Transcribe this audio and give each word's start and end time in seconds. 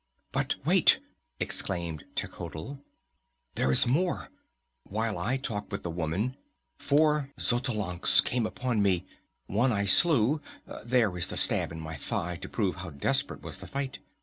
"But 0.31 0.55
wait!" 0.65 0.99
exclaimed 1.39 2.05
Techotl. 2.15 2.81
"There 3.53 3.69
is 3.71 3.85
more! 3.85 4.31
While 4.81 5.19
I 5.19 5.37
talked 5.37 5.71
with 5.71 5.83
the 5.83 5.91
woman, 5.91 6.37
four 6.79 7.29
Xotalancas 7.39 8.21
came 8.23 8.47
upon 8.47 8.83
us! 8.83 9.01
One 9.45 9.71
I 9.71 9.85
slew 9.85 10.41
there 10.83 11.15
is 11.19 11.27
the 11.27 11.37
stab 11.37 11.71
in 11.71 11.79
my 11.79 11.97
thigh 11.97 12.35
to 12.37 12.49
prove 12.49 12.77
how 12.77 12.89
desperate 12.89 13.43
was 13.43 13.59
the 13.59 13.67
fight. 13.67 13.99